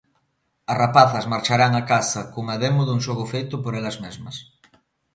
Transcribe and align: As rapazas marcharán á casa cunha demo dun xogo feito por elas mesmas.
As 0.71 0.77
rapazas 0.83 1.29
marcharán 1.33 1.71
á 1.81 1.83
casa 1.91 2.21
cunha 2.33 2.55
demo 2.63 2.81
dun 2.85 2.99
xogo 3.05 3.25
feito 3.33 3.55
por 3.63 3.73
elas 3.79 3.97
mesmas. 4.05 4.35